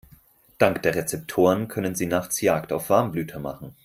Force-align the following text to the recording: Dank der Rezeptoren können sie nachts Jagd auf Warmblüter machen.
Dank 0.57 0.81
der 0.81 0.95
Rezeptoren 0.95 1.67
können 1.67 1.93
sie 1.93 2.07
nachts 2.07 2.41
Jagd 2.41 2.73
auf 2.73 2.89
Warmblüter 2.89 3.37
machen. 3.37 3.75